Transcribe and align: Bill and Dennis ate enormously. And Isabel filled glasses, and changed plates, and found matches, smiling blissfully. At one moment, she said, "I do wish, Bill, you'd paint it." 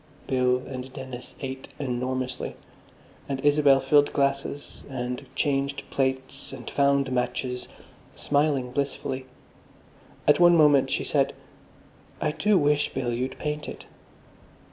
Bill 0.25 0.63
and 0.65 0.91
Dennis 0.93 1.35
ate 1.41 1.67
enormously. 1.77 2.55
And 3.29 3.39
Isabel 3.45 3.79
filled 3.79 4.11
glasses, 4.13 4.83
and 4.89 5.27
changed 5.35 5.87
plates, 5.91 6.51
and 6.51 6.67
found 6.67 7.11
matches, 7.11 7.67
smiling 8.15 8.71
blissfully. 8.71 9.27
At 10.27 10.39
one 10.39 10.57
moment, 10.57 10.89
she 10.89 11.03
said, 11.03 11.33
"I 12.19 12.31
do 12.31 12.57
wish, 12.57 12.91
Bill, 12.95 13.13
you'd 13.13 13.37
paint 13.37 13.69
it." 13.69 13.85